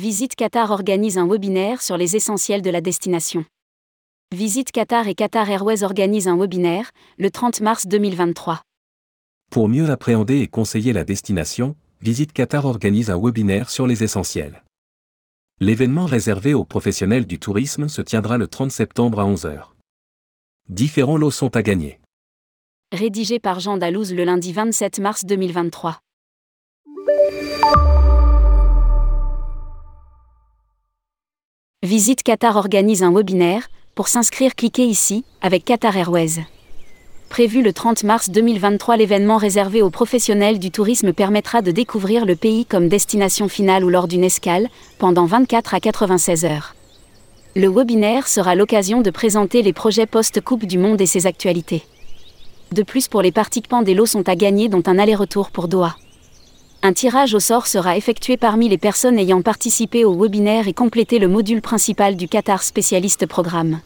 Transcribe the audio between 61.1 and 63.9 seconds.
le module principal du Qatar Spécialiste Programme.